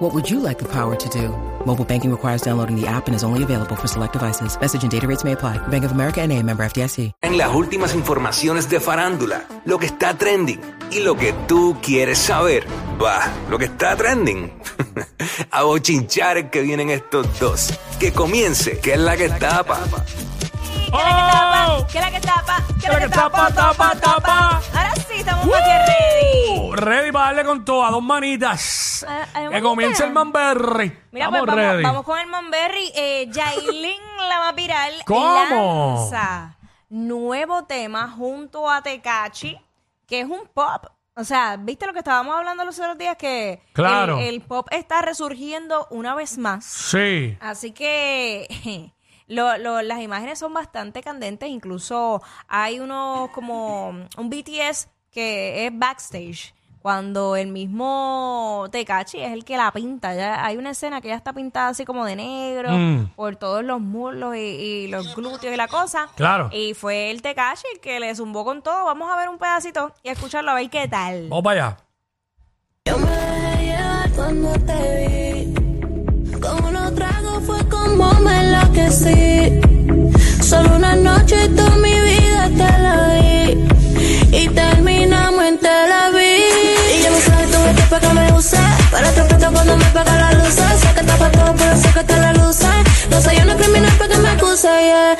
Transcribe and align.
What 0.00 0.14
would 0.14 0.30
you 0.30 0.40
like 0.40 0.58
the 0.58 0.64
power 0.64 0.96
to 0.96 1.08
do? 1.10 1.28
Mobile 1.66 1.84
banking 1.84 2.10
requires 2.10 2.40
downloading 2.40 2.74
the 2.74 2.86
app 2.86 3.06
and 3.06 3.14
is 3.14 3.22
only 3.22 3.42
available 3.42 3.76
for 3.76 3.86
select 3.86 4.14
devices. 4.14 4.58
Message 4.58 4.82
and 4.82 4.90
data 4.90 5.06
rates 5.06 5.24
may 5.24 5.32
apply. 5.32 5.58
Bank 5.68 5.84
of 5.84 5.92
America 5.92 6.22
and 6.22 6.32
a 6.32 6.42
member 6.42 6.64
FDIC. 6.64 7.12
En 7.20 7.36
las 7.36 7.54
últimas 7.54 7.94
informaciones 7.94 8.70
de 8.70 8.80
farándula, 8.80 9.44
lo 9.66 9.76
que 9.76 9.84
está 9.84 10.16
trending 10.16 10.58
y 10.90 11.00
lo 11.00 11.16
que 11.16 11.34
tú 11.46 11.76
quieres 11.82 12.16
saber. 12.16 12.66
Va, 12.98 13.30
lo 13.50 13.58
que 13.58 13.66
está 13.66 13.94
trending. 13.94 14.50
A 15.50 15.64
bochinchar 15.64 16.48
que 16.50 16.62
vienen 16.62 16.88
estos 16.88 17.38
dos. 17.38 17.78
Que 17.98 18.10
comience, 18.10 18.78
que 18.78 18.94
es 18.94 18.98
la 18.98 19.18
que 19.18 19.28
tapa. 19.28 19.80
¿Qué 20.90 20.98
es 20.98 21.04
la 21.04 21.20
que 21.20 21.30
tapa? 21.30 21.86
¿Qué 21.90 21.98
es 21.98 22.04
la 22.04 22.10
que 22.10 22.20
tapa? 22.20 22.64
¿Qué 22.80 22.86
es 22.86 22.92
la 22.92 23.00
que 23.00 23.08
tapa? 23.08 23.50
Tapa, 23.52 23.94
tapa. 24.00 24.60
Ahora 24.74 24.94
sí, 24.96 25.14
estamos 25.18 25.44
aquí 25.44 25.52
ready. 25.52 26.70
Ready 26.72 27.12
para 27.12 27.24
darle 27.26 27.44
con 27.44 27.64
todo, 27.64 27.84
a 27.84 27.90
dos 27.90 28.02
manitas. 28.02 29.04
Ah, 29.08 29.26
ah, 29.34 29.48
que 29.50 29.60
comience 29.60 30.04
el 30.04 30.12
Manberry. 30.12 30.98
Mira, 31.12 31.26
Estamos 31.26 31.40
pues 31.46 31.56
vamos, 31.56 31.70
ready. 31.72 31.82
vamos 31.82 32.04
con 32.04 32.18
el 32.18 32.26
Monberry. 32.28 32.92
Eh, 32.94 33.28
Yailin, 33.30 34.00
la 34.28 34.38
más 34.40 34.54
viral, 34.54 34.92
¿Cómo? 35.06 35.96
lanza 36.10 36.56
nuevo 36.88 37.64
tema 37.64 38.08
junto 38.10 38.68
a 38.68 38.82
Tecachi, 38.82 39.56
que 40.06 40.20
es 40.20 40.26
un 40.28 40.48
pop. 40.52 40.86
O 41.16 41.24
sea, 41.24 41.56
¿viste 41.56 41.86
lo 41.86 41.92
que 41.92 41.98
estábamos 42.00 42.34
hablando 42.36 42.64
los 42.64 42.78
otros 42.80 42.96
días? 42.98 43.16
Que 43.16 43.62
Claro. 43.74 44.18
el, 44.18 44.26
el 44.26 44.40
pop 44.40 44.66
está 44.70 45.02
resurgiendo 45.02 45.86
una 45.90 46.14
vez 46.14 46.38
más. 46.38 46.64
Sí. 46.64 47.36
Así 47.40 47.72
que 47.72 48.92
lo- 49.30 49.56
lo- 49.58 49.80
las 49.82 50.00
imágenes 50.00 50.38
son 50.38 50.52
bastante 50.52 51.02
candentes. 51.02 51.48
Incluso 51.48 52.22
hay 52.48 52.78
uno 52.80 53.30
como 53.34 53.88
un 54.18 54.28
BTS 54.30 54.88
que 55.10 55.66
es 55.66 55.72
backstage. 55.78 56.54
Cuando 56.82 57.36
el 57.36 57.48
mismo 57.48 58.66
Tekachi 58.72 59.20
es 59.20 59.32
el 59.32 59.44
que 59.44 59.58
la 59.58 59.70
pinta. 59.70 60.14
Ya 60.14 60.42
hay 60.42 60.56
una 60.56 60.70
escena 60.70 61.02
que 61.02 61.08
ya 61.08 61.14
está 61.14 61.34
pintada 61.34 61.68
así 61.68 61.84
como 61.84 62.06
de 62.06 62.16
negro 62.16 62.70
Mm. 62.72 63.08
por 63.16 63.36
todos 63.36 63.62
los 63.62 63.82
muslos 63.82 64.34
y, 64.34 64.38
y 64.38 64.88
los 64.88 65.14
glúteos 65.14 65.52
y 65.52 65.56
la 65.58 65.68
cosa. 65.68 66.08
Claro. 66.16 66.48
Y 66.52 66.72
fue 66.72 67.10
el 67.10 67.20
Tekachi 67.20 67.64
el 67.74 67.80
que 67.80 68.00
le 68.00 68.14
zumbó 68.14 68.46
con 68.46 68.62
todo. 68.62 68.86
Vamos 68.86 69.10
a 69.12 69.16
ver 69.16 69.28
un 69.28 69.36
pedacito 69.36 69.92
y 70.02 70.08
a 70.08 70.12
escucharlo 70.12 70.52
a 70.52 70.54
ver 70.54 70.70
qué 70.70 70.88
tal. 70.88 71.28
Vamos 71.28 71.44
para 71.44 71.66
allá. 71.66 71.76
Yo 72.86 72.96
me 72.98 73.10
dejé 73.10 73.64
llevar 73.66 74.10
cuando 74.12 74.52
te 74.64 75.52
vi. 75.54 75.59
Como 77.90 78.12
me 78.20 78.40
enloquecí. 78.40 79.60
Solo 80.42 80.76
una 80.76 80.94
noche 80.96 81.36
y 81.44 81.48
toda 81.48 81.76
mi 81.76 81.94
vida 82.00 82.48
te 82.58 82.70
la 82.84 82.96
di. 83.14 83.58
Y 84.32 84.48
terminamos 84.48 85.44
en 85.44 85.58
Tel 85.58 85.92
Aviv. 86.04 86.94
Y 86.94 87.02
yo 87.02 87.10
no 87.10 87.18
sé 87.26 87.32
tú 87.52 87.58
vete 87.64 87.82
pa' 87.90 88.00
que 88.00 88.08
me 88.08 88.32
use. 88.32 88.56
Para 88.90 89.10
trapito 89.12 89.52
cuando 89.52 89.76
me 89.76 89.84
paga 89.86 90.14
la 90.24 90.32
luz. 90.32 90.54
Sé 90.54 90.88
que 90.94 91.02
tapa 91.02 91.30
todo, 91.30 91.54
pero 91.56 91.76
sé 91.76 91.88
que 91.92 92.04
te 92.04 92.16
la 92.16 92.32
luce. 92.32 92.68
No 93.10 93.20
soy 93.20 93.36
una 93.38 93.56
criminal 93.56 93.92
para 93.98 94.14
que 94.14 94.18
me 94.18 94.28
acuse, 94.30 94.68
yeah. 94.68 95.16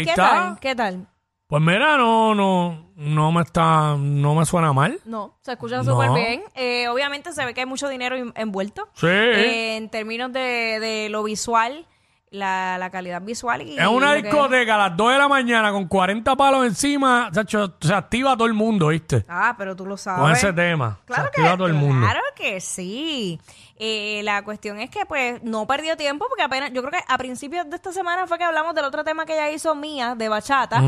Ahí 0.00 0.04
¿Qué 0.04 0.10
está. 0.10 0.28
tal? 0.30 0.58
¿Qué 0.60 0.74
tal? 0.74 1.06
Pues 1.46 1.62
mira, 1.62 1.96
no, 1.96 2.32
no, 2.34 2.92
no 2.94 3.32
me 3.32 3.42
está, 3.42 3.96
no 3.98 4.34
me 4.36 4.44
suena 4.46 4.72
mal. 4.72 5.00
No, 5.04 5.36
se 5.42 5.52
escucha 5.52 5.78
No. 5.78 5.84
súper 5.84 6.10
bien. 6.12 6.42
Eh, 6.54 6.86
obviamente 6.88 7.32
se 7.32 7.44
ve 7.44 7.54
que 7.54 7.60
hay 7.60 7.66
mucho 7.66 7.88
dinero 7.88 8.14
en- 8.14 8.32
envuelto. 8.36 8.88
Sí. 8.94 9.08
Eh, 9.08 9.76
en 9.76 9.88
términos 9.88 10.32
de, 10.32 10.78
de 10.80 11.08
lo 11.10 11.24
visual, 11.24 11.88
la, 12.30 12.78
la 12.78 12.90
calidad 12.90 13.20
visual. 13.22 13.62
Y, 13.62 13.78
Es 13.78 13.86
una 13.86 14.12
y 14.12 14.16
lo 14.18 14.22
que- 14.22 14.28
discoteca 14.30 14.74
a 14.76 14.88
las 14.88 14.96
2 14.96 15.12
de 15.12 15.18
la 15.18 15.28
mañana 15.28 15.72
con 15.72 15.86
40 15.88 16.36
palos 16.36 16.66
encima. 16.66 17.30
chacho, 17.32 17.74
se 17.80 17.92
activa 17.94 18.36
todo 18.36 18.46
el 18.46 18.54
mundo, 18.54 18.88
¿viste? 18.88 19.24
Ah, 19.28 19.54
pero 19.58 19.74
tú 19.76 19.84
lo 19.86 19.96
sabes. 19.96 20.20
Con 20.22 20.32
ese 20.32 20.52
tema. 20.52 20.98
Claro 21.04 21.24
que, 21.24 21.40
activa 21.40 21.56
todo 21.56 21.66
el 21.66 21.74
mundo. 21.74 22.06
claro 22.06 22.20
que 22.36 22.60
sí. 22.60 23.40
Eh, 23.82 24.20
la 24.24 24.42
cuestión 24.44 24.78
es 24.78 24.90
que 24.90 25.06
pues 25.06 25.42
no 25.42 25.66
perdió 25.66 25.96
tiempo 25.96 26.26
porque 26.28 26.42
apenas, 26.42 26.70
yo 26.72 26.82
creo 26.82 26.92
que 26.92 27.04
a 27.08 27.16
principios 27.16 27.68
de 27.70 27.76
esta 27.76 27.92
semana 27.92 28.26
fue 28.26 28.36
que 28.36 28.44
hablamos 28.44 28.74
del 28.74 28.84
otro 28.84 29.04
tema 29.04 29.24
que 29.24 29.32
ella 29.32 29.50
hizo 29.50 29.74
mía, 29.74 30.14
de 30.14 30.28
bachata. 30.28 30.82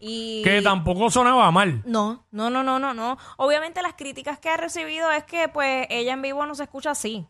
Y 0.00 0.42
Que 0.42 0.62
tampoco 0.62 1.10
sonaba 1.10 1.50
mal. 1.50 1.82
No, 1.84 2.24
no, 2.30 2.48
no, 2.48 2.62
no, 2.62 2.78
no, 2.78 2.94
no. 2.94 3.18
Obviamente 3.36 3.82
las 3.82 3.92
críticas 3.94 4.38
que 4.38 4.48
ha 4.48 4.56
recibido 4.56 5.10
es 5.12 5.24
que 5.24 5.48
pues 5.48 5.86
ella 5.90 6.14
en 6.14 6.22
vivo 6.22 6.46
no 6.46 6.54
se 6.54 6.62
escucha 6.62 6.92
así. 6.92 7.26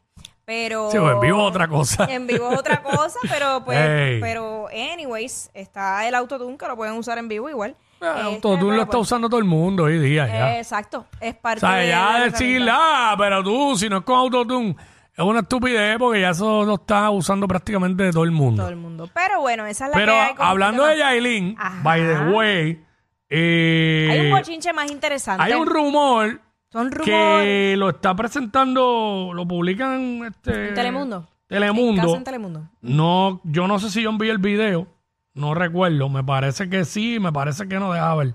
Pero 0.48 0.90
Sí, 0.90 0.96
pues, 0.98 1.12
en 1.12 1.20
vivo 1.20 1.42
es 1.42 1.46
otra 1.50 1.68
cosa. 1.68 2.06
En 2.08 2.26
vivo 2.26 2.50
es 2.50 2.58
otra 2.58 2.80
cosa, 2.82 3.18
pero 3.28 3.62
pues 3.66 3.78
Ey. 3.78 4.18
pero 4.18 4.68
anyways, 4.68 5.50
está 5.52 6.08
el 6.08 6.14
autotune 6.14 6.56
que 6.56 6.66
lo 6.66 6.74
pueden 6.74 6.94
usar 6.94 7.18
en 7.18 7.28
vivo 7.28 7.50
igual. 7.50 7.76
Ah, 8.00 8.14
Este, 8.16 8.22
Autotune 8.48 8.76
lo 8.76 8.82
está 8.82 8.92
pues, 8.92 9.02
usando 9.02 9.28
todo 9.28 9.40
el 9.40 9.44
mundo 9.44 9.82
hoy 9.84 9.98
día 9.98 10.26
ya. 10.26 10.54
eh, 10.54 10.60
exacto, 10.60 11.04
es 11.20 11.34
o 11.34 11.38
parte 11.38 11.60
sea, 11.60 11.74
de 11.74 11.88
ya 11.88 12.20
de 12.20 12.30
decir, 12.30 12.66
ah, 12.72 13.14
pero 13.18 13.44
tú, 13.44 13.76
si 13.76 13.90
no 13.90 13.98
es 13.98 14.04
con 14.04 14.16
Autotune, 14.16 14.74
es 15.14 15.22
una 15.22 15.40
estupidez 15.40 15.98
porque 15.98 16.22
ya 16.22 16.30
eso 16.30 16.64
lo 16.64 16.76
está 16.76 17.10
usando 17.10 17.46
prácticamente 17.46 18.10
todo 18.10 18.24
el 18.24 18.30
mundo. 18.30 18.62
todo 18.62 18.70
el 18.70 18.76
mundo. 18.76 19.10
Pero 19.12 19.42
bueno, 19.42 19.66
esa 19.66 19.84
es 19.84 19.90
la 19.90 19.96
Pero 19.98 20.12
que 20.12 20.18
hay 20.18 20.34
hablando 20.38 20.86
de. 20.86 20.96
Yailin, 20.96 21.56
Ajá. 21.58 21.80
by 21.82 22.00
the 22.00 22.18
way, 22.34 22.82
eh, 23.28 24.08
hay 24.10 24.20
un 24.20 24.30
bochinche 24.30 24.72
más 24.72 24.90
interesante. 24.90 25.42
hay 25.44 25.52
un 25.52 25.66
rumor 25.66 26.40
Son 26.70 26.90
rumores. 26.90 27.06
que 27.06 27.74
lo 27.78 27.88
está 27.90 28.14
presentando, 28.14 29.30
lo 29.34 29.48
publican 29.48 30.24
este, 30.26 30.68
En 30.68 30.74
Telemundo. 30.74 31.26
Telemundo. 31.46 32.02
En 32.02 32.06
casa 32.06 32.16
en 32.18 32.24
Telemundo. 32.24 32.68
No, 32.82 33.40
yo 33.44 33.66
no 33.66 33.78
sé 33.78 33.90
si 33.90 34.02
yo 34.02 34.10
envié 34.10 34.30
el 34.30 34.38
video, 34.38 34.86
no 35.32 35.54
recuerdo, 35.54 36.08
me 36.10 36.22
parece 36.22 36.68
que 36.68 36.84
sí, 36.84 37.18
me 37.20 37.32
parece 37.32 37.66
que 37.68 37.78
no, 37.78 37.92
deja 37.92 38.14
ver. 38.16 38.34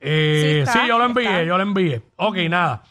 Eh, 0.00 0.62
Sí 0.64 0.72
sí, 0.72 0.78
está, 0.78 0.86
yo 0.88 0.98
lo 0.98 1.04
envié, 1.04 1.24
está. 1.24 1.42
yo 1.44 1.56
lo 1.56 1.62
envié. 1.62 2.02
Ok, 2.16 2.36
nada. 2.48 2.82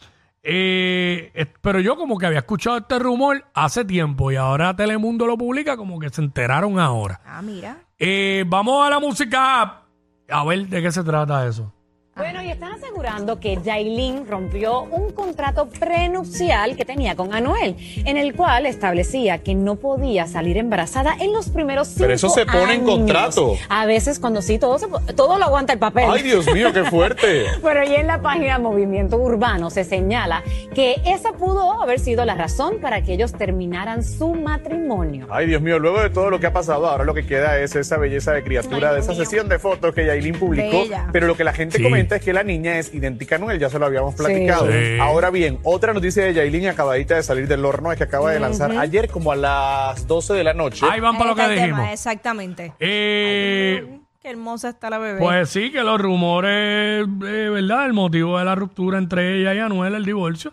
Eh, 0.42 1.46
pero 1.60 1.80
yo 1.80 1.96
como 1.96 2.16
que 2.16 2.24
había 2.24 2.38
escuchado 2.38 2.78
este 2.78 2.98
rumor 2.98 3.44
hace 3.52 3.84
tiempo 3.84 4.32
y 4.32 4.36
ahora 4.36 4.74
Telemundo 4.74 5.26
lo 5.26 5.36
publica 5.36 5.76
como 5.76 5.98
que 5.98 6.08
se 6.08 6.22
enteraron 6.22 6.78
ahora. 6.78 7.20
Ah, 7.26 7.42
mira. 7.42 7.76
Eh, 7.98 8.44
vamos 8.46 8.86
a 8.86 8.88
la 8.88 8.98
música. 9.00 9.82
A 10.30 10.44
ver 10.44 10.66
de 10.68 10.80
qué 10.80 10.90
se 10.92 11.02
trata 11.04 11.46
eso. 11.46 11.74
Bueno, 12.18 12.42
y 12.42 12.50
están 12.50 12.72
asegurando 12.72 13.38
que 13.38 13.58
Yailin 13.62 14.26
rompió 14.28 14.82
un 14.82 15.12
contrato 15.12 15.68
prenupcial 15.68 16.74
que 16.76 16.84
tenía 16.84 17.14
con 17.14 17.32
Anuel, 17.32 17.76
en 18.04 18.16
el 18.16 18.34
cual 18.34 18.66
establecía 18.66 19.38
que 19.38 19.54
no 19.54 19.76
podía 19.76 20.26
salir 20.26 20.56
embarazada 20.56 21.14
en 21.20 21.32
los 21.32 21.48
primeros 21.48 21.86
cinco 21.88 22.00
Pero 22.02 22.14
eso 22.14 22.28
se 22.28 22.44
pone 22.44 22.74
en 22.74 22.84
contrato. 22.84 23.54
A 23.68 23.86
veces 23.86 24.18
cuando 24.18 24.42
sí, 24.42 24.58
todo, 24.58 24.78
se 24.80 24.88
po- 24.88 24.98
todo 25.14 25.38
lo 25.38 25.44
aguanta 25.44 25.72
el 25.72 25.78
papel. 25.78 26.06
Ay, 26.10 26.22
Dios 26.22 26.52
mío, 26.52 26.72
qué 26.72 26.82
fuerte. 26.84 27.44
Pero 27.62 27.84
ya 27.84 27.96
en 28.00 28.08
la 28.08 28.20
página 28.20 28.58
Movimiento 28.58 29.16
Urbano 29.16 29.70
se 29.70 29.84
señala 29.84 30.42
que 30.74 30.96
esa 31.06 31.32
pudo 31.34 31.80
haber 31.80 32.00
sido 32.00 32.24
la 32.24 32.34
razón 32.34 32.78
para 32.80 33.02
que 33.02 33.12
ellos 33.14 33.32
terminaran 33.32 34.02
su 34.02 34.34
matrimonio. 34.34 35.28
Ay, 35.30 35.46
Dios 35.46 35.62
mío, 35.62 35.78
luego 35.78 36.00
de 36.00 36.10
todo 36.10 36.30
lo 36.30 36.40
que 36.40 36.48
ha 36.48 36.52
pasado, 36.52 36.88
ahora 36.88 37.04
lo 37.04 37.14
que 37.14 37.24
queda 37.26 37.58
es 37.60 37.76
esa 37.76 37.96
belleza 37.96 38.32
de 38.32 38.42
criatura 38.42 38.88
Ay, 38.88 38.94
de 38.96 39.00
esa 39.02 39.12
mío. 39.12 39.24
sesión 39.24 39.48
de 39.48 39.58
fotos 39.60 39.94
que 39.94 40.04
Yailin 40.04 40.34
publicó. 40.38 40.80
Bella. 40.80 41.06
Pero 41.12 41.28
lo 41.28 41.36
que 41.36 41.44
la 41.44 41.52
gente 41.52 41.78
Sí. 41.78 41.82
comenta 41.84 42.07
es 42.16 42.22
que 42.24 42.32
la 42.32 42.42
niña 42.42 42.78
es 42.78 42.92
idéntica 42.94 43.36
a 43.36 43.38
Noel, 43.38 43.58
ya 43.58 43.68
se 43.70 43.78
lo 43.78 43.86
habíamos 43.86 44.14
platicado. 44.14 44.66
Sí. 44.70 44.98
Ahora 45.00 45.30
bien, 45.30 45.58
otra 45.62 45.92
noticia 45.92 46.24
de 46.24 46.34
Yailin 46.34 46.68
acabadita 46.68 47.14
de 47.16 47.22
salir 47.22 47.46
del 47.48 47.64
horno 47.64 47.90
es 47.92 47.98
que 47.98 48.04
acaba 48.04 48.30
de 48.32 48.40
lanzar 48.40 48.70
ayer 48.72 49.08
como 49.08 49.32
a 49.32 49.36
las 49.36 50.06
12 50.06 50.34
de 50.34 50.44
la 50.44 50.54
noche. 50.54 50.86
Ahí 50.90 51.00
van 51.00 51.16
para 51.18 51.30
lo 51.30 51.36
que 51.36 51.42
tema, 51.42 51.54
dijimos. 51.54 51.88
Exactamente. 51.90 52.72
Eh, 52.80 54.00
Qué 54.20 54.30
hermosa 54.30 54.68
está 54.70 54.90
la 54.90 54.98
bebé. 54.98 55.20
pues 55.20 55.48
sí, 55.50 55.70
que 55.70 55.82
los 55.82 56.00
rumores, 56.00 57.06
eh, 57.06 57.48
¿verdad? 57.50 57.86
El 57.86 57.92
motivo 57.92 58.38
de 58.38 58.44
la 58.44 58.54
ruptura 58.54 58.98
entre 58.98 59.40
ella 59.40 59.54
y 59.54 59.58
Anuel, 59.60 59.94
el 59.94 60.04
divorcio, 60.04 60.52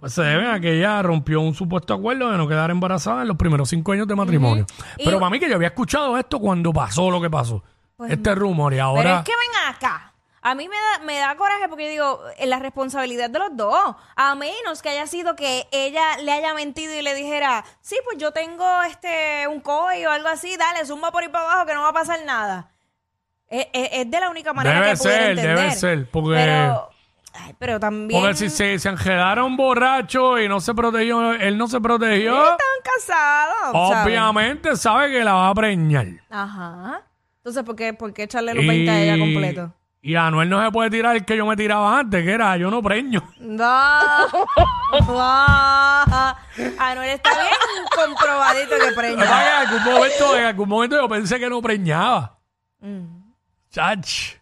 pues 0.00 0.12
se 0.12 0.22
deben 0.22 0.46
a 0.46 0.58
que 0.60 0.78
ella 0.78 1.00
rompió 1.02 1.40
un 1.40 1.54
supuesto 1.54 1.94
acuerdo 1.94 2.30
de 2.30 2.36
no 2.36 2.48
quedar 2.48 2.70
embarazada 2.70 3.22
en 3.22 3.28
los 3.28 3.36
primeros 3.36 3.68
cinco 3.70 3.92
años 3.92 4.08
de 4.08 4.14
matrimonio. 4.16 4.66
Y- 4.98 5.04
Pero 5.04 5.18
para 5.20 5.30
mí 5.30 5.38
que 5.38 5.48
yo 5.48 5.54
había 5.54 5.68
escuchado 5.68 6.18
esto 6.18 6.40
cuando 6.40 6.72
pasó 6.72 7.10
lo 7.10 7.20
que 7.22 7.30
pasó. 7.30 7.62
Pues 7.96 8.10
este 8.10 8.34
rumor 8.34 8.74
y 8.74 8.80
ahora... 8.80 9.02
Pero 9.02 9.16
es 9.18 9.24
que 9.24 9.32
ven 9.32 9.74
acá. 9.74 10.12
A 10.46 10.54
mí 10.54 10.68
me 10.68 10.76
da, 10.76 11.04
me 11.06 11.16
da 11.18 11.34
coraje 11.36 11.68
porque 11.70 11.88
digo, 11.88 12.20
eh, 12.36 12.46
la 12.46 12.58
responsabilidad 12.58 13.30
de 13.30 13.38
los 13.38 13.56
dos. 13.56 13.96
A 14.14 14.34
menos 14.34 14.82
que 14.82 14.90
haya 14.90 15.06
sido 15.06 15.34
que 15.36 15.66
ella 15.72 16.18
le 16.22 16.32
haya 16.32 16.52
mentido 16.52 16.92
y 16.94 17.00
le 17.00 17.14
dijera, 17.14 17.64
sí, 17.80 17.96
pues 18.04 18.18
yo 18.18 18.30
tengo 18.32 18.64
este 18.82 19.48
un 19.48 19.60
COI 19.60 20.04
o 20.04 20.10
algo 20.10 20.28
así, 20.28 20.54
dale, 20.58 20.84
zumba 20.84 21.10
por 21.12 21.22
ahí 21.22 21.30
para 21.30 21.44
abajo 21.50 21.66
que 21.66 21.72
no 21.72 21.80
va 21.82 21.88
a 21.88 21.92
pasar 21.94 22.20
nada. 22.26 22.70
Es, 23.48 23.68
es- 23.72 23.88
es 23.92 24.10
de 24.10 24.20
la 24.20 24.28
única 24.28 24.52
manera 24.52 24.80
Debe 24.80 24.90
que 24.92 24.96
pudiera 24.98 25.18
ser, 25.20 25.30
entender. 25.30 25.56
debe 25.58 25.70
ser, 25.72 26.10
porque- 26.10 26.34
Pero, 26.34 26.90
ay, 27.34 27.54
pero 27.58 27.80
también... 27.80 28.20
Porque 28.20 28.36
si 28.36 28.50
se, 28.50 28.78
se 28.78 28.88
enredaron 28.90 29.56
borrachos 29.56 30.40
y 30.42 30.48
no 30.48 30.60
se 30.60 30.74
protegió, 30.74 31.32
él 31.32 31.56
no 31.56 31.68
se 31.68 31.80
protegió, 31.80 32.34
Estaban 32.34 32.60
casados. 32.84 33.90
¿sabes? 33.92 34.04
obviamente 34.06 34.76
sabe 34.76 35.10
que 35.10 35.24
la 35.24 35.32
va 35.32 35.48
a 35.48 35.54
preñar. 35.54 36.06
Ajá. 36.28 37.00
Entonces, 37.38 37.62
¿por 37.62 37.76
qué, 37.76 37.94
por 37.94 38.12
qué 38.12 38.24
echarle 38.24 38.52
los 38.52 38.66
20 38.66 38.90
a 38.90 39.00
ella 39.00 39.18
completo? 39.18 39.72
Y 40.06 40.16
a 40.16 40.26
Anuel 40.26 40.50
no 40.50 40.62
se 40.62 40.70
puede 40.70 40.90
tirar 40.90 41.16
el 41.16 41.24
que 41.24 41.34
yo 41.34 41.46
me 41.46 41.56
tiraba 41.56 42.00
antes, 42.00 42.22
que 42.22 42.30
era 42.30 42.54
yo 42.58 42.70
no 42.70 42.82
preño. 42.82 43.22
No. 43.40 44.28
No. 45.00 45.00
Anuel 46.78 47.08
está 47.08 47.30
bien 47.30 47.86
comprobadito 47.96 48.74
que 48.84 48.92
preña. 48.94 49.16
que 49.16 49.24
En 49.24 49.78
algún 49.78 49.94
momento, 49.94 50.36
en 50.36 50.44
algún 50.44 50.68
momento 50.68 50.96
yo 50.96 51.08
pensé 51.08 51.40
que 51.40 51.48
no 51.48 51.62
preñaba. 51.62 52.38
Mm. 52.80 53.32
Chach. 53.70 54.34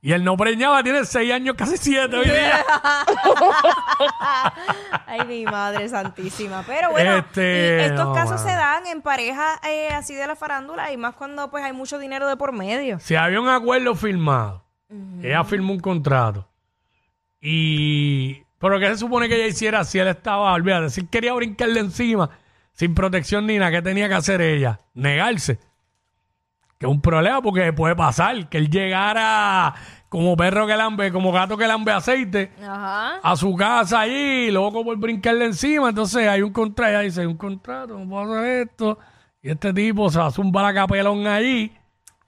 Y 0.00 0.12
él 0.12 0.24
no 0.24 0.36
preñaba, 0.36 0.82
tiene 0.82 1.04
seis 1.04 1.32
años, 1.32 1.54
casi 1.56 1.76
siete 1.76 2.16
hoy 2.16 2.24
día. 2.24 2.64
Ay, 5.06 5.24
mi 5.24 5.44
madre 5.44 5.88
santísima. 5.88 6.64
Pero 6.66 6.90
bueno, 6.90 7.18
Este, 7.18 7.86
estos 7.86 8.06
no, 8.06 8.12
casos 8.12 8.40
se 8.40 8.50
dan 8.50 8.88
en 8.88 9.02
parejas 9.02 9.60
eh, 9.62 9.90
así 9.94 10.16
de 10.16 10.26
la 10.26 10.34
farándula 10.34 10.90
y 10.90 10.96
más 10.96 11.14
cuando 11.14 11.48
pues 11.48 11.62
hay 11.62 11.72
mucho 11.72 12.00
dinero 12.00 12.26
de 12.26 12.36
por 12.36 12.50
medio. 12.50 12.98
Si 12.98 13.14
había 13.14 13.40
un 13.40 13.48
acuerdo 13.48 13.94
firmado, 13.94 14.63
ella 15.22 15.44
firmó 15.44 15.72
un 15.72 15.80
contrato. 15.80 16.48
Y. 17.40 18.42
Pero 18.58 18.80
¿qué 18.80 18.86
se 18.88 18.96
supone 18.98 19.28
que 19.28 19.36
ella 19.36 19.46
hiciera 19.46 19.84
si 19.84 19.98
él 19.98 20.08
estaba, 20.08 20.52
olvídate, 20.54 20.88
si 20.88 21.02
él 21.02 21.08
quería 21.10 21.34
brincarle 21.34 21.80
encima, 21.80 22.30
sin 22.72 22.94
protección 22.94 23.46
ni 23.46 23.58
nada, 23.58 23.70
¿qué 23.70 23.82
tenía 23.82 24.08
que 24.08 24.14
hacer 24.14 24.40
ella? 24.40 24.80
Negarse. 24.94 25.58
Que 26.78 26.86
es 26.86 26.90
un 26.92 27.02
problema 27.02 27.42
porque 27.42 27.72
puede 27.74 27.94
pasar, 27.94 28.48
que 28.48 28.56
él 28.56 28.70
llegara 28.70 29.74
como 30.08 30.34
perro 30.36 30.66
que 30.66 30.76
lambe, 30.76 31.12
como 31.12 31.30
gato 31.30 31.58
que 31.58 31.66
lambe 31.66 31.92
aceite, 31.92 32.52
Ajá. 32.62 33.16
a 33.22 33.36
su 33.36 33.54
casa 33.54 34.00
allí, 34.00 34.50
loco 34.50 34.82
por 34.82 34.96
brincarle 34.96 35.44
encima. 35.46 35.90
Entonces 35.90 36.26
hay 36.26 36.40
un 36.40 36.52
contrato, 36.52 36.90
ella 36.90 37.00
dice, 37.00 37.20
hay 37.20 37.26
un 37.26 37.36
contrato, 37.36 37.98
no 37.98 38.08
puedo 38.08 38.34
hacer 38.34 38.68
esto. 38.68 38.98
Y 39.42 39.50
este 39.50 39.74
tipo 39.74 40.08
se 40.08 40.18
va 40.20 40.26
a 40.26 40.30
zumbar 40.30 40.64
la 40.64 40.72
capelón 40.74 41.26
allí, 41.26 41.70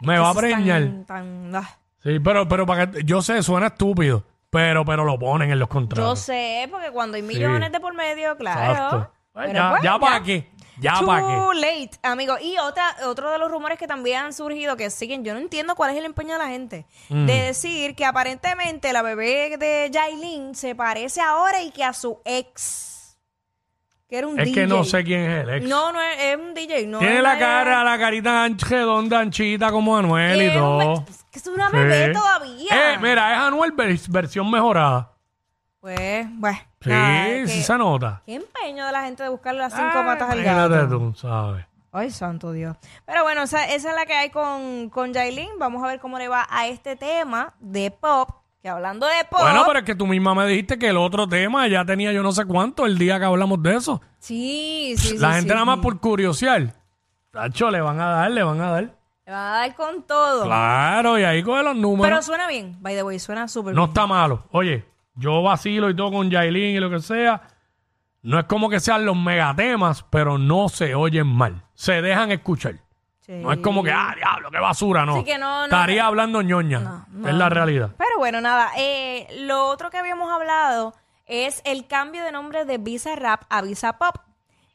me 0.03 0.19
va 0.19 0.29
a 0.29 0.33
es 0.33 0.37
tan- 0.37 0.45
preñar. 0.53 0.91
tan- 1.07 1.57
ah. 1.57 1.79
Sí, 2.07 2.21
pero, 2.21 2.47
pero 2.49 2.65
para 2.67 2.91
que, 2.91 3.03
yo 3.05 3.21
sé, 3.21 3.43
suena 3.43 3.67
estúpido, 3.67 4.23
pero, 4.51 4.85
pero 4.85 5.05
lo 5.05 5.19
ponen 5.19 5.51
en 5.51 5.59
los 5.59 5.69
Yo 5.69 5.73
contratos. 5.73 6.21
sé, 6.21 6.69
porque 6.71 6.91
cuando 6.91 7.17
hay 7.17 7.23
millones 7.23 7.73
de 7.73 7.81
por 7.81 7.95
medio, 7.95 8.37
claro. 8.37 8.73
Exacto. 8.73 9.13
Pues 9.33 9.53
ya, 9.53 9.71
pues, 9.71 9.83
ya 9.83 9.99
para 9.99 10.23
qué, 10.23 10.51
ya 10.81 11.01
para 11.05 11.21
Too 11.21 11.51
qué. 11.53 11.61
late, 11.61 11.91
amigo. 12.03 12.37
Y 12.41 12.57
otra, 12.59 12.85
otro 13.07 13.31
de 13.33 13.39
los 13.39 13.51
rumores 13.51 13.77
que 13.79 13.87
también 13.87 14.19
han 14.23 14.33
surgido 14.33 14.77
que 14.77 14.89
siguen, 14.89 15.25
yo 15.25 15.35
no 15.35 15.41
entiendo 15.41 15.75
cuál 15.75 15.91
es 15.91 15.99
el 15.99 16.05
empeño 16.07 16.33
de 16.35 16.39
la 16.39 16.49
gente, 16.49 16.87
Mm. 17.11 17.27
de 17.27 17.43
decir 17.43 17.95
que 17.97 18.05
aparentemente 18.07 18.93
la 18.95 19.03
bebé 19.03 19.57
de 19.59 19.91
Jailin 19.93 20.55
se 20.55 20.75
parece 20.75 21.21
ahora 21.21 21.61
y 21.63 21.71
que 21.71 21.83
a 21.85 21.93
su 21.93 22.21
ex, 22.25 22.96
que 24.09 24.19
era 24.19 24.27
un 24.29 24.39
Es 24.39 24.47
DJ. 24.47 24.61
que 24.63 24.67
no 24.67 24.85
sé 24.85 25.03
quién 25.05 25.21
es 25.31 25.43
el 25.45 25.51
ex. 25.55 25.69
No, 25.69 25.93
no 25.93 26.01
es, 26.01 26.17
es 26.21 26.37
un 26.37 26.55
DJ, 26.55 26.87
no 26.87 26.99
Tiene 27.01 27.17
es 27.17 27.23
la 27.23 27.31
nadie- 27.35 27.41
cara, 27.41 27.85
la 27.85 27.99
carita 27.99 28.49
redonda, 28.69 29.19
anchita 29.21 29.71
como 29.71 29.97
Anuel 29.97 30.43
y 30.43 30.45
es 30.47 30.53
un 30.55 30.59
todo. 30.61 31.01
be- 31.01 31.13
que 31.33 31.39
es 31.39 31.47
una 31.49 31.69
bebé 31.71 32.07
Sí. 32.07 32.13
todavía. 32.13 32.93
Eh, 32.95 32.99
mira, 33.01 33.33
es 33.35 33.39
Anuel 33.41 33.73
vers- 33.75 34.09
versión 34.09 34.51
mejorada. 34.51 35.11
Pues, 35.81 36.27
bueno. 36.33 36.59
Sí, 36.81 36.91
nada, 36.91 37.27
sí 37.47 37.59
que- 37.59 37.63
se 37.65 37.79
nota. 37.79 38.23
Qué 38.27 38.35
empeño 38.37 38.87
de 38.87 38.93
la 38.93 39.03
gente 39.03 39.23
de 39.23 39.29
buscarle 39.29 39.61
las 39.61 39.73
cinco 39.73 39.89
Ah, 39.93 40.05
patas 40.07 40.31
al 40.31 40.41
imagínate 40.41 40.75
gato. 40.75 40.99
tú, 40.99 41.15
¿sabes? 41.15 41.65
Ay, 41.93 42.11
santo 42.11 42.53
Dios. 42.53 42.77
Pero 43.07 43.23
bueno, 43.23 43.43
esa, 43.43 43.65
esa 43.67 43.91
es 43.91 43.95
la 43.97 44.05
que 44.07 44.13
hay 44.15 44.31
con, 44.31 44.91
con 44.91 45.13
Yailin. 45.13 45.49
Vamos 45.59 45.83
a 45.83 45.87
ver 45.87 45.99
cómo 45.99 46.19
le 46.19 46.29
va 46.29 46.47
a 46.51 46.67
este 46.69 46.95
tema 46.97 47.55
de 47.59 47.91
pop. 47.91 48.29
Que 48.67 48.71
hablando 48.71 49.07
de 49.07 49.13
pop. 49.31 49.43
Bueno, 49.43 49.63
pero 49.65 49.79
es 49.79 49.85
que 49.85 49.95
tú 49.95 50.09
misma 50.09 50.35
me 50.35 50.45
dijiste 50.45 50.77
que 50.77 50.89
el 50.89 50.97
otro 50.97 51.29
tema 51.29 51.69
ya 51.69 51.85
tenía 51.85 52.11
yo 52.11 52.25
no 52.25 52.33
sé 52.33 52.45
cuánto 52.47 52.85
el 52.85 52.99
día 52.99 53.17
que 53.21 53.25
hablamos 53.25 53.63
de 53.63 53.77
eso. 53.77 54.03
Sí, 54.19 54.95
sí, 54.99 55.11
sí. 55.11 55.19
La 55.19 55.35
gente 55.35 55.51
sí. 55.51 55.55
nada 55.55 55.65
más 55.65 55.79
por 55.79 56.01
curiosidad. 56.01 56.75
Tacho, 57.31 57.71
le 57.71 57.81
van 57.81 58.01
a 58.01 58.07
dar, 58.07 58.31
le 58.33 58.43
van 58.43 58.61
a 58.61 58.71
dar. 58.73 58.83
Le 59.25 59.33
van 59.33 59.41
a 59.41 59.51
dar 59.59 59.75
con 59.77 60.03
todo. 60.03 60.47
Claro, 60.47 61.17
y 61.17 61.23
ahí 61.23 61.45
coge 61.45 61.63
los 61.63 61.77
números. 61.77 62.09
Pero 62.11 62.23
suena 62.23 62.49
bien, 62.49 62.77
by 62.81 62.97
the 62.97 63.05
way, 63.05 63.21
suena 63.21 63.47
súper 63.47 63.73
No 63.73 63.83
bien. 63.83 63.91
está 63.91 64.09
malo. 64.09 64.49
Oye, 64.51 64.85
yo 65.15 65.45
vacilo 65.45 65.89
y 65.89 65.95
todo 65.95 66.11
con 66.11 66.29
Yailin 66.29 66.75
y 66.75 66.81
lo 66.81 66.91
que 66.91 66.99
sea. 66.99 67.43
No 68.23 68.37
es 68.41 68.47
como 68.47 68.69
que 68.69 68.81
sean 68.81 69.07
los 69.07 69.17
megatemas, 69.17 70.03
pero 70.11 70.39
no 70.39 70.69
se 70.69 70.97
oyen 70.97 71.29
mal. 71.29 71.63
Se 71.75 72.03
dejan 72.03 72.33
escuchar. 72.33 72.75
Sí. 73.27 73.33
No 73.33 73.51
es 73.53 73.59
como 73.59 73.83
que, 73.83 73.91
ah, 73.91 74.15
diablo, 74.17 74.51
qué 74.53 74.61
basura, 74.61 75.05
no. 75.05 75.17
Sí, 75.19 75.25
que 75.25 75.37
no, 75.37 75.59
no. 75.59 75.65
Estaría 75.65 76.07
hablando 76.07 76.43
ñoña. 76.43 76.79
No, 76.79 77.07
no. 77.11 77.29
Es 77.29 77.35
la 77.35 77.49
realidad. 77.49 77.91
Pero 77.99 78.11
bueno, 78.19 78.41
nada. 78.41 78.71
eh, 78.77 79.27
lo 79.41 79.67
otro 79.67 79.91
que 79.91 79.99
habíamos 79.99 80.31
hablado 80.31 80.95
es 81.27 81.61
el 81.65 81.89
cambio 81.89 82.23
de 82.23 82.31
nombre 82.31 82.65
de 82.65 82.79
Visa 82.79 83.17
Rap 83.17 83.43
a 83.51 83.63
Visa 83.63 83.95
Pop. 83.99 84.17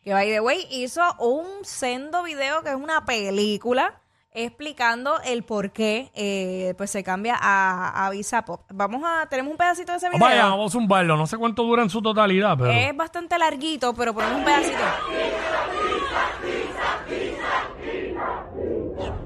Que, 0.04 0.14
by 0.14 0.28
the 0.30 0.42
way, 0.42 0.68
hizo 0.70 1.02
un 1.20 1.46
sendo 1.64 2.24
video 2.24 2.62
que 2.62 2.70
es 2.70 2.76
una 2.76 3.06
película 3.06 3.94
explicando 4.34 5.20
el 5.26 5.44
por 5.44 5.72
qué 5.72 6.10
eh, 6.16 6.74
pues 6.78 6.90
se 6.90 7.04
cambia 7.04 7.38
a, 7.40 8.06
a 8.06 8.10
Visa 8.10 8.44
Pop. 8.44 8.62
Vamos 8.74 9.04
a, 9.06 9.28
tenemos 9.28 9.52
un 9.52 9.58
pedacito 9.58 9.92
de 9.94 9.98
ese 10.00 10.10
video. 10.10 10.20
Vaya, 10.26 10.46
vamos 10.48 10.72
a 10.72 10.78
zumbarlo. 10.78 11.16
No 11.16 11.28
sé 11.28 11.38
cuánto 11.38 11.64
dura 11.64 11.84
en 11.84 11.90
su 11.90 12.02
totalidad, 12.02 12.58
pero. 12.58 12.72
Es 12.72 12.96
bastante 12.98 13.38
larguito, 13.38 13.94
pero 13.94 14.14
ponemos 14.14 14.40
un 14.40 14.44
pedacito. 14.44 14.78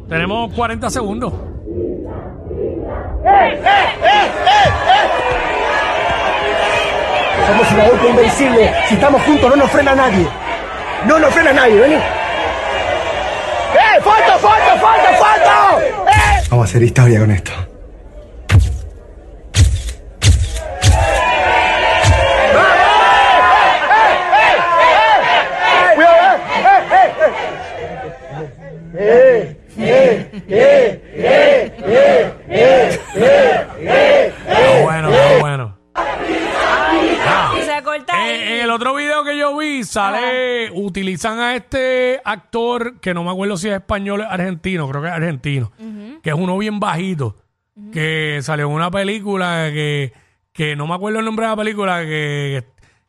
Tenemos 0.09 0.53
40 0.53 0.89
segundos. 0.89 1.33
Somos 7.47 7.71
una 7.71 7.85
dupla 7.89 8.09
invencible. 8.09 8.73
Si 8.87 8.93
estamos 8.95 9.21
juntos 9.23 9.49
no 9.49 9.55
nos 9.55 9.71
frena 9.71 9.95
nadie. 9.95 10.27
No 11.07 11.19
nos 11.19 11.33
frena 11.33 11.53
nadie, 11.53 11.75
vení. 11.75 11.95
¡Eh! 11.95 12.01
¡Foto, 14.01 14.39
foto, 14.39 14.77
foto, 14.79 15.09
foto! 15.17 15.81
¡Eh! 16.09 16.43
Vamos 16.49 16.67
a 16.67 16.69
hacer 16.69 16.83
historia 16.83 17.19
con 17.19 17.31
esto. 17.31 17.51
Sale, 39.85 40.71
utilizan 40.71 41.39
a 41.39 41.55
este 41.55 42.21
actor 42.23 42.99
que 42.99 43.13
no 43.13 43.23
me 43.23 43.31
acuerdo 43.31 43.57
si 43.57 43.69
es 43.69 43.75
español 43.75 44.21
o 44.21 44.29
argentino, 44.29 44.87
creo 44.89 45.01
que 45.01 45.07
es 45.07 45.13
argentino, 45.13 45.71
que 46.21 46.29
es 46.29 46.35
uno 46.35 46.57
bien 46.57 46.79
bajito, 46.79 47.35
que 47.91 48.39
salió 48.41 48.67
en 48.67 48.73
una 48.73 48.91
película 48.91 49.69
que, 49.71 50.13
que 50.51 50.75
no 50.75 50.87
me 50.87 50.95
acuerdo 50.95 51.19
el 51.19 51.25
nombre 51.25 51.45
de 51.45 51.51
la 51.51 51.57
película, 51.57 52.01
que, 52.01 52.63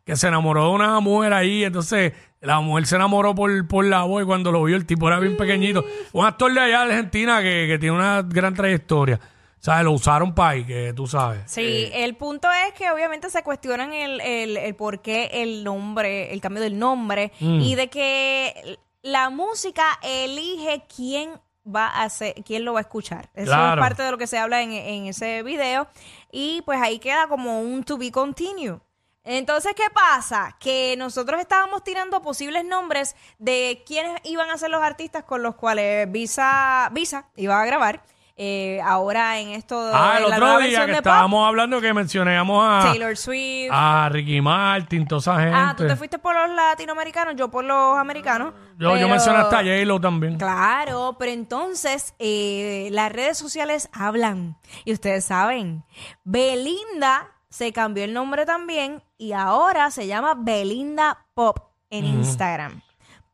que 0.04 0.16
se 0.16 0.28
enamoró 0.28 0.68
de 0.68 0.70
una 0.70 1.00
mujer 1.00 1.32
ahí, 1.32 1.64
entonces 1.64 2.12
la 2.40 2.60
mujer 2.60 2.86
se 2.86 2.96
enamoró 2.96 3.34
por, 3.34 3.66
por 3.66 3.84
la 3.84 4.04
voz 4.04 4.22
y 4.22 4.26
cuando 4.26 4.52
lo 4.52 4.62
vio 4.62 4.76
el 4.76 4.86
tipo 4.86 5.08
era 5.08 5.18
bien 5.18 5.36
pequeñito. 5.36 5.84
Un 6.12 6.26
actor 6.26 6.52
de 6.52 6.60
allá 6.60 6.84
de 6.84 6.92
Argentina 6.92 7.42
que, 7.42 7.66
que 7.68 7.78
tiene 7.78 7.96
una 7.96 8.22
gran 8.22 8.54
trayectoria. 8.54 9.18
¿Sabes? 9.66 9.84
Lo 9.84 9.90
usaron 9.92 10.32
para 10.32 10.50
ahí, 10.50 10.64
que 10.64 10.92
tú 10.94 11.08
sabes. 11.08 11.40
Sí, 11.46 11.90
el 11.92 12.14
punto 12.16 12.48
es 12.68 12.72
que 12.74 12.88
obviamente 12.92 13.28
se 13.30 13.42
cuestionan 13.42 13.92
el, 13.92 14.20
el, 14.20 14.56
el 14.56 14.74
por 14.76 15.02
qué 15.02 15.28
el 15.42 15.64
nombre, 15.64 16.32
el 16.32 16.40
cambio 16.40 16.62
del 16.62 16.78
nombre 16.78 17.32
Mm. 17.40 17.60
y 17.60 17.74
de 17.74 17.88
que 17.88 18.78
la 19.02 19.28
música 19.30 19.98
elige 20.02 20.84
quién 20.94 21.40
va 21.66 21.88
a 21.88 22.04
hacer, 22.04 22.34
quién 22.44 22.64
lo 22.64 22.74
va 22.74 22.78
a 22.78 22.82
escuchar. 22.82 23.28
Eso 23.34 23.46
Claro. 23.50 23.80
es 23.82 23.88
parte 23.88 24.02
de 24.04 24.10
lo 24.12 24.18
que 24.18 24.28
se 24.28 24.38
habla 24.38 24.62
en, 24.62 24.70
en 24.72 25.06
ese 25.06 25.42
video 25.42 25.88
y 26.30 26.62
pues 26.62 26.80
ahí 26.80 27.00
queda 27.00 27.26
como 27.26 27.60
un 27.60 27.82
to 27.82 27.98
be 27.98 28.12
continue. 28.12 28.78
Entonces, 29.24 29.72
¿qué 29.74 29.90
pasa? 29.92 30.56
Que 30.60 30.94
nosotros 30.96 31.40
estábamos 31.40 31.82
tirando 31.82 32.22
posibles 32.22 32.64
nombres 32.64 33.16
de 33.40 33.82
quiénes 33.84 34.20
iban 34.22 34.48
a 34.50 34.58
ser 34.58 34.70
los 34.70 34.80
artistas 34.80 35.24
con 35.24 35.42
los 35.42 35.56
cuales 35.56 36.08
Visa, 36.12 36.88
Visa 36.92 37.26
iba 37.34 37.60
a 37.60 37.66
grabar. 37.66 38.04
Eh, 38.38 38.80
ahora 38.84 39.38
en 39.40 39.48
esto 39.48 39.82
de 39.86 39.92
Ah, 39.94 40.14
el 40.18 40.22
la 40.24 40.28
otro 40.36 40.40
nueva 40.46 40.58
día 40.58 40.66
versión 40.66 40.86
que 40.86 40.92
de 40.92 40.96
pop, 40.98 41.06
estábamos 41.06 41.48
hablando 41.48 41.80
que 41.80 41.94
mencionamos 41.94 42.62
a, 42.68 42.90
Taylor 42.90 43.16
Swift. 43.16 43.70
a 43.72 44.08
Ricky 44.10 44.40
Martin, 44.42 45.06
toda 45.06 45.20
esa 45.20 45.40
gente. 45.40 45.56
Ah, 45.56 45.74
tú 45.76 45.86
te 45.86 45.96
fuiste 45.96 46.18
por 46.18 46.34
los 46.34 46.50
latinoamericanos, 46.54 47.34
yo 47.36 47.50
por 47.50 47.64
los 47.64 47.96
americanos. 47.98 48.52
yo, 48.78 48.90
yo 48.90 48.94
pero- 48.94 49.08
mencioné 49.08 49.38
hasta 49.38 49.56
J-Lo 49.58 50.00
también. 50.00 50.36
Claro, 50.38 51.16
pero 51.18 51.32
entonces 51.32 52.14
eh, 52.18 52.88
las 52.92 53.10
redes 53.10 53.38
sociales 53.38 53.88
hablan. 53.92 54.58
Y 54.84 54.92
ustedes 54.92 55.24
saben, 55.24 55.84
Belinda 56.24 57.28
se 57.48 57.72
cambió 57.72 58.04
el 58.04 58.12
nombre 58.12 58.44
también 58.44 59.02
y 59.16 59.32
ahora 59.32 59.90
se 59.90 60.06
llama 60.06 60.34
Belinda 60.36 61.24
Pop 61.32 61.58
en 61.88 62.04
Instagram. 62.04 62.82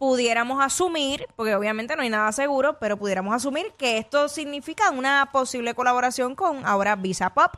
Pudiéramos 0.02 0.60
asumir, 0.60 1.28
porque 1.36 1.54
obviamente 1.54 1.94
no 1.94 2.02
hay 2.02 2.10
nada 2.10 2.32
seguro, 2.32 2.76
pero 2.80 2.96
pudiéramos 2.96 3.32
asumir 3.36 3.66
que 3.78 3.98
esto 3.98 4.28
significa 4.28 4.90
una 4.90 5.28
posible 5.30 5.74
colaboración 5.74 6.34
con 6.34 6.66
ahora 6.66 6.96
Visa 6.96 7.30
Pop. 7.34 7.54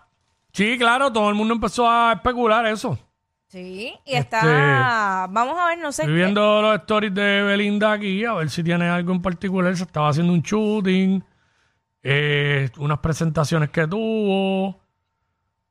Sí, 0.52 0.76
claro, 0.76 1.10
todo 1.10 1.30
el 1.30 1.36
mundo 1.36 1.54
empezó 1.54 1.88
a 1.88 2.12
especular 2.12 2.66
eso. 2.66 2.98
Sí, 3.46 3.94
y 4.04 4.14
Este- 4.14 4.18
está. 4.36 5.26
Vamos 5.30 5.58
a 5.58 5.68
ver, 5.68 5.78
no 5.78 5.90
sé. 5.90 6.02
Estoy 6.02 6.16
viendo 6.16 6.60
los 6.60 6.80
stories 6.80 7.14
de 7.14 7.42
Belinda 7.44 7.92
aquí, 7.92 8.22
a 8.26 8.34
ver 8.34 8.50
si 8.50 8.62
tiene 8.62 8.90
algo 8.90 9.12
en 9.14 9.22
particular. 9.22 9.74
Se 9.74 9.84
estaba 9.84 10.10
haciendo 10.10 10.34
un 10.34 10.42
shooting, 10.42 11.24
eh, 12.02 12.68
unas 12.76 12.98
presentaciones 12.98 13.70
que 13.70 13.86
tuvo. 13.86 14.82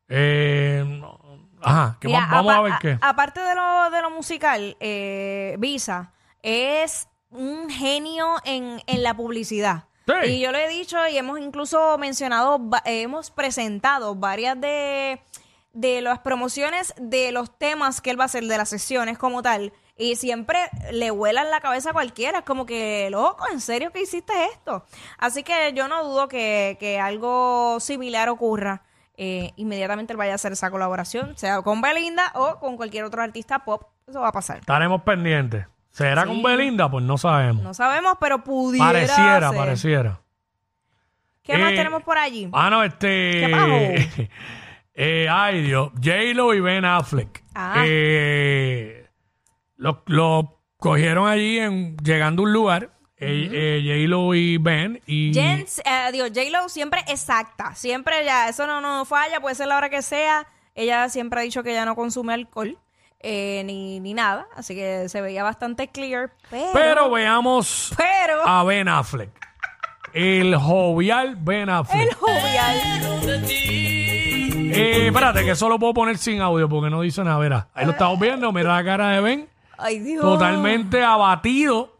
Eh, 0.09 1.01
ajá, 1.61 1.97
que 1.99 2.07
Mira, 2.07 2.27
vamos 2.31 2.51
a 2.55 2.61
ver 2.61 2.73
qué. 2.81 2.97
aparte 2.99 3.41
de 3.41 3.53
lo, 3.53 3.91
de 3.91 4.01
lo 4.01 4.09
musical, 4.09 4.75
eh, 4.79 5.55
Visa 5.59 6.09
es 6.43 7.07
un 7.31 7.69
genio 7.69 8.35
en, 8.45 8.81
en 8.85 9.03
la 9.03 9.15
publicidad. 9.15 9.85
Sí. 10.05 10.31
Y 10.31 10.39
yo 10.41 10.51
lo 10.51 10.57
he 10.57 10.67
dicho 10.67 10.97
y 11.07 11.17
hemos 11.17 11.39
incluso 11.39 11.97
mencionado, 11.97 12.59
eh, 12.85 13.01
hemos 13.01 13.31
presentado 13.31 14.15
varias 14.15 14.59
de, 14.59 15.21
de 15.71 16.01
las 16.01 16.19
promociones 16.19 16.93
de 16.97 17.31
los 17.31 17.57
temas 17.57 18.01
que 18.01 18.11
él 18.11 18.19
va 18.19 18.23
a 18.23 18.27
hacer, 18.27 18.43
de 18.43 18.57
las 18.57 18.69
sesiones 18.69 19.17
como 19.17 19.41
tal. 19.41 19.73
Y 19.95 20.15
siempre 20.15 20.57
le 20.91 21.11
vuelan 21.11 21.51
la 21.51 21.61
cabeza 21.61 21.91
a 21.91 21.93
cualquiera. 21.93 22.39
Es 22.39 22.45
como 22.45 22.65
que, 22.65 23.07
loco, 23.11 23.45
¿en 23.51 23.61
serio 23.61 23.91
que 23.91 24.01
hiciste 24.01 24.33
esto? 24.51 24.85
Así 25.19 25.43
que 25.43 25.71
yo 25.73 25.87
no 25.87 26.03
dudo 26.03 26.27
que, 26.27 26.77
que 26.79 26.99
algo 26.99 27.79
similar 27.79 28.27
ocurra. 28.27 28.83
Eh, 29.15 29.51
inmediatamente 29.55 30.11
él 30.13 30.17
vaya 30.17 30.31
a 30.31 30.35
hacer 30.35 30.51
esa 30.51 30.71
colaboración, 30.71 31.37
sea 31.37 31.61
con 31.61 31.81
Belinda 31.81 32.31
o 32.33 32.59
con 32.59 32.75
cualquier 32.75 33.03
otro 33.03 33.21
artista 33.21 33.59
pop. 33.59 33.83
Eso 34.07 34.19
va 34.19 34.29
a 34.29 34.31
pasar. 34.31 34.57
Estaremos 34.57 35.03
pendientes. 35.03 35.67
¿Será 35.93 36.23
Sí. 36.23 36.27
con 36.27 36.43
Belinda? 36.43 36.89
Pues 36.91 37.05
no 37.05 37.17
sabemos. 37.17 37.63
No 37.63 37.73
sabemos, 37.73 38.17
pero 38.19 38.43
pudiera 38.43 38.85
pareciera, 38.87 39.49
ser. 39.49 39.57
pareciera. 39.57 40.19
¿Qué 41.43 41.57
más 41.57 41.71
Eh, 41.71 41.75
tenemos 41.75 42.03
por 42.03 42.17
allí? 42.17 42.49
Ah, 42.51 42.69
no, 42.69 42.83
este. 42.83 43.07
¿Qué 43.07 44.29
eh, 44.95 45.27
ay, 45.29 45.61
Dios. 45.61 45.91
J-Lo 45.95 46.53
y 46.53 46.59
Ben 46.59 46.83
Affleck. 46.85 47.43
Ah. 47.53 47.83
Eh, 47.85 49.07
lo, 49.77 50.03
lo 50.07 50.59
cogieron 50.77 51.27
allí 51.27 51.59
en, 51.59 51.95
llegando 51.97 52.41
a 52.41 52.45
un 52.45 52.53
lugar. 52.53 52.89
eh, 53.17 53.49
eh, 53.53 53.81
J-Lo 53.85 54.33
y 54.35 54.57
Ben. 54.57 54.99
Y, 55.05 55.31
Jens, 55.33 55.81
digo, 56.11 56.25
J-Lo 56.27 56.67
siempre 56.69 57.01
exacta. 57.07 57.73
Siempre 57.75 58.25
ya, 58.25 58.49
eso 58.49 58.65
no, 58.67 58.81
no 58.81 59.05
falla, 59.05 59.39
puede 59.39 59.55
ser 59.55 59.67
la 59.67 59.77
hora 59.77 59.89
que 59.89 60.01
sea. 60.01 60.45
Ella 60.75 61.07
siempre 61.09 61.39
ha 61.39 61.43
dicho 61.43 61.61
que 61.63 61.71
ella 61.71 61.85
no 61.85 61.95
consume 61.95 62.33
alcohol 62.33 62.77
eh, 63.23 63.63
ni, 63.65 63.99
ni 63.99 64.13
nada. 64.13 64.45
Así 64.55 64.75
que 64.75 65.09
se 65.09 65.21
veía 65.21 65.43
bastante 65.43 65.87
clear. 65.87 66.31
Pero, 66.49 66.69
Pero 66.73 67.09
veamos 67.11 67.91
pero 67.97 68.45
a 68.45 68.63
Ben 68.63 68.87
Affleck. 68.87 69.31
El 70.13 70.55
jovial 70.55 71.35
Ben 71.39 71.69
Affleck. 71.69 72.01
el 72.09 72.13
jovial. 72.13 72.77
Eh, 74.75 75.07
espérate, 75.07 75.43
que 75.43 75.51
eso 75.51 75.69
lo 75.69 75.77
puedo 75.79 75.93
poner 75.93 76.17
sin 76.17 76.41
audio 76.41 76.67
porque 76.69 76.89
no 76.89 77.01
dice 77.01 77.23
nada. 77.23 77.37
Verá, 77.37 77.67
ahí 77.73 77.85
lo 77.85 77.91
estamos 77.91 78.19
viendo. 78.19 78.51
Mira 78.51 78.73
la 78.75 78.83
cara 78.83 79.09
de 79.09 79.21
Ben. 79.21 79.49
Ay, 79.77 79.99
Dios. 79.99 80.21
Totalmente 80.21 81.03
abatido. 81.03 81.95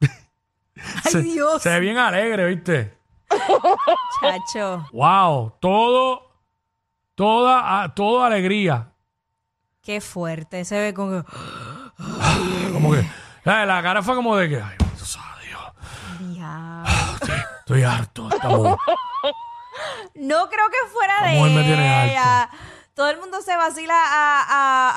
Ay, 0.00 1.12
se, 1.12 1.22
Dios. 1.22 1.62
se 1.62 1.68
ve 1.70 1.80
bien 1.80 1.98
alegre, 1.98 2.46
¿viste? 2.54 2.94
Chacho. 4.20 4.86
Wow, 4.92 5.54
todo, 5.60 6.30
toda, 7.14 7.82
a- 7.82 7.94
toda 7.94 8.26
alegría. 8.26 8.88
Qué 9.82 10.00
fuerte. 10.00 10.64
Se 10.64 10.78
ve 10.80 10.94
como 10.94 11.22
que. 11.22 11.28
Como 12.72 12.92
que, 12.92 13.04
la 13.44 13.80
cara 13.82 14.02
fue 14.02 14.14
como 14.16 14.36
de 14.36 14.48
que, 14.48 14.56
ay, 14.56 14.76
Dios 14.78 15.18
Dios, 15.44 15.62
"Diablo". 16.34 16.88
estoy 17.60 17.82
harto 17.82 18.28
de 18.28 18.36
esta 18.36 18.48
mujer. 18.48 18.76
No 20.14 20.48
creo 20.48 20.66
que 20.68 20.90
fuera 20.92 21.22
de 21.26 21.38
mujer 21.38 21.52
me 21.52 21.62
tiene 21.64 22.10
ella. 22.10 22.48
Todo 22.94 23.08
el 23.10 23.18
mundo 23.20 23.40
se 23.42 23.56
vacila 23.56 23.94
a, 23.96 24.44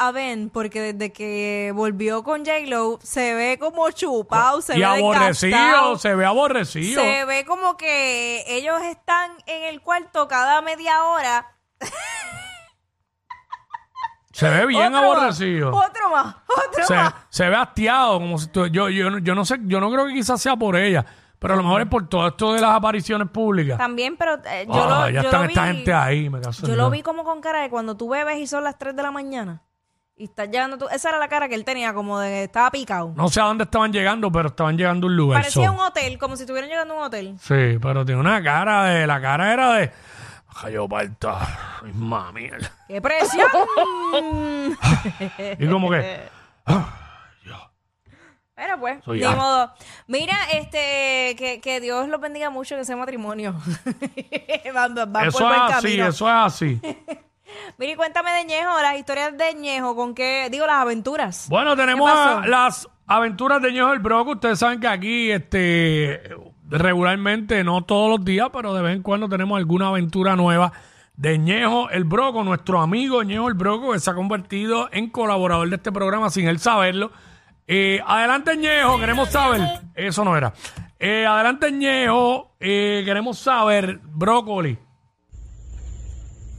a, 0.01 0.07
a 0.07 0.11
Ben 0.11 0.49
porque 0.49 0.93
desde 0.93 1.13
que 1.13 1.71
volvió 1.75 2.23
con 2.23 2.45
J-Lo 2.45 2.99
se 3.03 3.33
ve 3.33 3.57
como 3.59 3.89
chupado, 3.91 4.61
se 4.61 4.75
y 4.75 4.79
ve 4.79 4.85
aborrecido, 4.85 5.57
desgastado. 5.57 5.97
se 5.97 6.15
ve 6.15 6.25
aborrecido. 6.25 7.01
Se 7.01 7.25
ve 7.25 7.45
como 7.45 7.77
que 7.77 8.43
ellos 8.47 8.81
están 8.83 9.31
en 9.45 9.63
el 9.63 9.81
cuarto 9.81 10.27
cada 10.27 10.61
media 10.61 11.03
hora. 11.03 11.55
Se 14.37 14.49
ve 14.49 14.65
bien 14.65 14.93
Otro 14.93 15.01
más, 15.09 15.17
aborrecido. 15.17 15.69
Otro 15.69 16.09
más, 16.11 16.35
otro 16.67 16.83
Se, 16.85 16.93
más. 16.93 17.13
se 17.29 17.49
ve 17.49 17.55
hastiado, 17.55 18.19
como 18.19 18.37
si 18.37 18.47
tú- 18.47 18.67
yo, 18.67 18.89
yo, 18.89 19.09
no- 19.09 19.19
yo 19.19 19.33
no 19.33 19.45
sé, 19.45 19.59
yo 19.63 19.79
no 19.79 19.89
creo 19.89 20.07
que 20.07 20.13
quizás 20.13 20.41
sea 20.41 20.57
por 20.57 20.75
ella, 20.75 21.05
pero 21.39 21.53
a 21.53 21.57
lo 21.57 21.63
mejor 21.63 21.81
es 21.81 21.87
por 21.87 22.09
todo 22.09 22.27
esto 22.27 22.53
de 22.53 22.59
las 22.59 22.71
apariciones 22.71 23.29
públicas. 23.29 23.77
También, 23.77 24.17
pero 24.17 24.35
eh, 24.45 24.65
yo 24.67 24.73
Ah, 24.83 25.05
lo, 25.05 25.09
ya 25.09 25.21
yo 25.21 25.27
están 25.29 25.43
lo 25.43 25.47
esta 25.47 25.61
vi- 25.63 25.67
gente 25.77 25.93
ahí, 25.93 26.29
me 26.29 26.41
caso 26.41 26.65
en 26.65 26.71
Yo 26.71 26.75
lo 26.77 26.89
vi 26.89 27.01
como 27.01 27.23
con 27.23 27.39
cara 27.39 27.61
de 27.61 27.69
cuando 27.69 27.95
tú 27.95 28.09
bebes 28.09 28.37
y 28.39 28.45
son 28.47 28.63
las 28.65 28.77
3 28.77 28.93
de 28.95 29.03
la 29.03 29.11
mañana. 29.11 29.61
Y 30.17 30.25
estás 30.25 30.49
llegando 30.49 30.77
tú. 30.77 30.85
Esa 30.93 31.09
era 31.09 31.17
la 31.19 31.27
cara 31.27 31.49
que 31.49 31.55
él 31.55 31.65
tenía, 31.65 31.93
como 31.93 32.17
de 32.19 32.29
que 32.29 32.43
estaba 32.43 32.71
picado. 32.71 33.11
No 33.17 33.27
sé 33.27 33.41
a 33.41 33.43
dónde 33.45 33.65
estaban 33.65 33.91
llegando, 33.91 34.31
pero 34.31 34.47
estaban 34.47 34.77
llegando 34.77 35.07
a 35.07 35.09
un 35.09 35.15
lugar. 35.17 35.41
Parecía 35.41 35.67
so. 35.67 35.73
un 35.73 35.79
hotel, 35.79 36.17
como 36.17 36.37
si 36.37 36.43
estuvieran 36.43 36.69
llegando 36.69 36.93
a 36.93 36.97
un 36.97 37.03
hotel. 37.03 37.35
Sí, 37.41 37.77
pero 37.81 38.05
tiene 38.05 38.21
una 38.21 38.41
cara 38.41 38.85
de. 38.85 39.05
La 39.07 39.19
cara 39.19 39.51
era 39.51 39.73
de. 39.73 39.91
Ay, 40.55 40.73
yo 40.73 40.87
parta. 40.87 41.79
Ay, 41.83 41.91
mami. 41.93 42.49
¡Qué 42.87 43.01
presión! 43.01 43.47
Y 45.59 45.67
como 45.67 45.89
que. 45.89 46.19
Pero 48.57 48.79
pues, 48.79 49.03
Soy 49.03 49.19
ya. 49.19 49.31
modo. 49.35 49.73
Mira, 50.07 50.37
este, 50.53 51.35
que, 51.37 51.59
que 51.61 51.81
Dios 51.81 52.07
los 52.07 52.21
bendiga 52.21 52.49
mucho 52.49 52.75
en 52.75 52.81
ese 52.81 52.95
matrimonio. 52.95 53.53
van, 54.73 54.95
van- 54.95 55.11
van 55.11 55.27
Eso 55.27 55.39
por 55.39 55.51
es 55.51 55.57
buen 55.59 55.61
así, 55.73 55.83
camino. 55.87 56.07
eso 56.07 56.27
es 56.29 56.33
así. 56.35 56.81
Mira, 57.77 57.91
y 57.91 57.95
cuéntame 57.97 58.31
de 58.31 58.45
Ñejo, 58.45 58.81
las 58.81 58.95
historias 58.97 59.37
de 59.37 59.53
Ñejo, 59.55 59.93
con 59.97 60.15
qué, 60.15 60.47
digo, 60.49 60.65
las 60.65 60.77
aventuras. 60.77 61.47
Bueno, 61.49 61.75
tenemos 61.75 62.09
¿Qué 62.09 62.15
pasó? 62.15 62.37
a 62.39 62.47
las 62.47 62.89
aventuras 63.07 63.61
de 63.61 63.73
Ñejo 63.73 63.91
el 63.91 63.99
Broco. 63.99 64.31
Ustedes 64.31 64.57
saben 64.57 64.79
que 64.79 64.87
aquí, 64.87 65.31
este, 65.31 66.21
regularmente, 66.69 67.63
no 67.63 67.83
todos 67.83 68.09
los 68.09 68.25
días, 68.25 68.49
pero 68.53 68.73
de 68.73 68.81
vez 68.81 68.95
en 68.95 69.01
cuando 69.03 69.29
tenemos 69.29 69.57
alguna 69.57 69.87
aventura 69.89 70.35
nueva 70.35 70.71
de 71.15 71.37
Ñejo 71.37 71.89
el 71.91 72.03
Broco, 72.03 72.43
nuestro 72.43 72.81
amigo 72.81 73.23
Ñejo 73.23 73.47
el 73.47 73.53
Broco, 73.53 73.93
que 73.93 73.99
se 73.99 74.09
ha 74.09 74.13
convertido 74.15 74.89
en 74.91 75.09
colaborador 75.09 75.69
de 75.69 75.75
este 75.77 75.91
programa 75.91 76.29
sin 76.29 76.47
él 76.47 76.59
saberlo. 76.59 77.11
Eh, 77.67 77.99
adelante, 78.05 78.55
Ñejo, 78.57 78.99
queremos 78.99 79.29
saber. 79.29 79.61
Eso 79.95 80.23
no 80.25 80.35
era. 80.37 80.53
Eh, 80.99 81.25
adelante, 81.25 81.71
Ñejo, 81.71 82.51
eh, 82.59 83.01
queremos 83.05 83.37
saber, 83.37 83.99
Brócoli. 84.03 84.77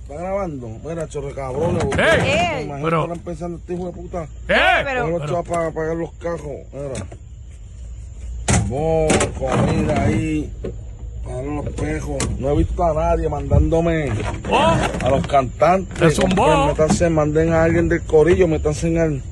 ¿Está 0.02 0.14
grabando? 0.22 0.68
Mira, 0.84 1.08
chorre 1.08 1.34
cabrones. 1.34 1.84
¡Ey! 1.98 2.64
Imagínate 2.64 2.82
Pero- 2.84 3.02
estar 3.02 3.16
empezando 3.16 3.58
este 3.58 3.74
hijo 3.74 3.86
de 3.86 3.92
puta. 3.92 4.22
¡Eh! 4.48 4.82
pero- 4.84 5.26
chavos 5.26 5.48
para 5.48 5.70
pagar 5.72 5.96
los 5.96 6.12
cajos. 6.12 6.52
Mira. 6.72 7.06
Bon, 8.68 9.08
comida 9.38 10.04
ahí. 10.04 10.52
Para 11.24 11.42
los 11.42 11.66
espejos. 11.66 12.16
No 12.38 12.50
he 12.50 12.56
visto 12.56 12.84
a 12.84 12.94
nadie 12.94 13.28
mandándome 13.28 14.12
¡Oh! 14.50 14.76
a 15.04 15.10
los 15.10 15.26
cantantes. 15.26 15.98
Te 15.98 16.10
zumbó. 16.10 16.44
Pues, 16.44 16.78
métanse, 16.78 17.10
manden 17.10 17.52
a 17.52 17.64
alguien 17.64 17.88
del 17.88 18.02
corillo, 18.02 18.46
métanse 18.48 18.98
al, 18.98 19.22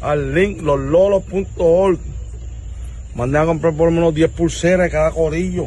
al 0.00 0.34
link, 0.34 0.62
loslolos.org. 0.62 1.98
Manden 3.14 3.42
a 3.42 3.46
comprar 3.46 3.74
por 3.74 3.86
lo 3.86 3.92
menos 3.92 4.14
10 4.14 4.30
pulseras 4.30 4.86
de 4.86 4.90
cada 4.90 5.10
corillo. 5.10 5.66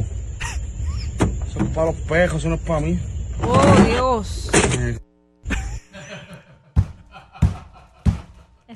Eso 1.49 1.59
es 1.59 1.65
para 1.75 1.87
los 1.87 1.95
pejos, 1.95 2.39
eso 2.39 2.49
no 2.49 2.55
es 2.55 2.61
para 2.61 2.79
mí. 2.79 2.99
Oh, 3.45 3.83
Dios. 3.85 4.49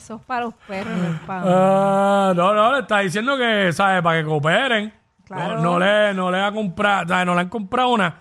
Eso 0.07 0.15
es 0.15 0.21
para 0.21 0.45
los 0.45 0.53
perros, 0.65 0.97
no 0.97 1.09
mm. 1.09 1.19
ah, 1.27 2.33
no, 2.33 2.53
no, 2.53 2.71
le 2.71 2.79
está 2.79 2.99
diciendo 2.99 3.37
que, 3.37 3.73
¿sabes? 3.73 4.01
Para 4.01 4.21
que 4.21 4.25
cooperen. 4.25 4.93
Claro. 5.25 5.57
No, 5.57 5.61
no 5.61 5.79
le, 5.79 6.13
no 6.13 6.31
le 6.31 6.39
ha 6.39 6.49
comprado, 6.49 7.09
¿sabes? 7.09 7.25
No 7.25 7.35
le 7.35 7.41
han 7.41 7.49
comprado 7.49 7.89
una. 7.89 8.15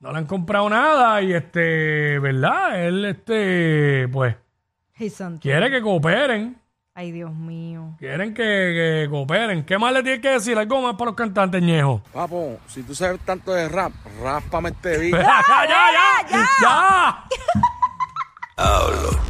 No 0.00 0.12
le 0.12 0.18
han 0.18 0.26
comprado 0.26 0.68
nada 0.68 1.22
y 1.22 1.32
este, 1.32 2.18
¿verdad? 2.18 2.84
Él, 2.84 3.06
este, 3.06 4.06
pues, 4.08 4.36
quiere 5.40 5.70
que 5.70 5.80
cooperen. 5.80 6.60
Ay, 6.94 7.10
Dios 7.10 7.32
mío. 7.32 7.94
Quieren 7.98 8.34
que, 8.34 8.42
que 8.42 9.06
cooperen. 9.08 9.64
¿Qué 9.64 9.78
más 9.78 9.94
le 9.94 10.02
tienes 10.02 10.20
que 10.20 10.32
decir? 10.32 10.58
Algo 10.58 10.82
más 10.82 10.92
para 10.96 11.06
los 11.06 11.16
cantantes 11.16 11.62
ñejos. 11.62 12.02
Papo, 12.12 12.58
si 12.66 12.82
tú 12.82 12.94
sabes 12.94 13.18
tanto 13.20 13.54
de 13.54 13.66
rap, 13.66 13.92
ráspame 14.22 14.68
este 14.68 14.98
beat. 14.98 15.12
ya, 15.22 15.42
ya, 15.46 15.66
ya, 15.66 16.28
ya. 16.28 16.48
ya. 16.60 17.24
ya. 18.58 19.20